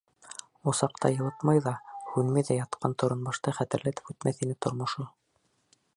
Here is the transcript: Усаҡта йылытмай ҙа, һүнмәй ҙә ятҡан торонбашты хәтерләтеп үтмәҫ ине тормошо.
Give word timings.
Усаҡта 0.71 1.11
йылытмай 1.15 1.61
ҙа, 1.67 1.73
һүнмәй 2.13 2.47
ҙә 2.49 2.57
ятҡан 2.59 2.97
торонбашты 3.03 3.53
хәтерләтеп 3.61 4.13
үтмәҫ 4.15 4.45
ине 4.47 4.61
тормошо. 4.69 5.11